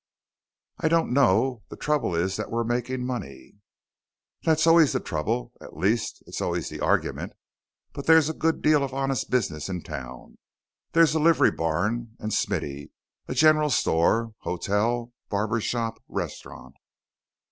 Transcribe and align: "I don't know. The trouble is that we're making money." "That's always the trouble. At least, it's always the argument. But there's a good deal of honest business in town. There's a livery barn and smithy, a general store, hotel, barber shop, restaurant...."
"I 0.79 0.87
don't 0.87 1.13
know. 1.13 1.61
The 1.69 1.75
trouble 1.77 2.15
is 2.15 2.35
that 2.35 2.49
we're 2.49 2.63
making 2.63 3.05
money." 3.05 3.59
"That's 4.43 4.65
always 4.65 4.93
the 4.93 4.99
trouble. 4.99 5.53
At 5.61 5.77
least, 5.77 6.23
it's 6.25 6.41
always 6.41 6.69
the 6.69 6.79
argument. 6.79 7.33
But 7.93 8.07
there's 8.07 8.27
a 8.27 8.33
good 8.33 8.63
deal 8.63 8.83
of 8.83 8.95
honest 8.95 9.29
business 9.29 9.69
in 9.69 9.83
town. 9.83 10.39
There's 10.93 11.13
a 11.13 11.19
livery 11.19 11.51
barn 11.51 12.15
and 12.17 12.33
smithy, 12.33 12.89
a 13.27 13.35
general 13.35 13.69
store, 13.69 14.33
hotel, 14.39 15.13
barber 15.29 15.61
shop, 15.61 16.01
restaurant...." 16.07 16.73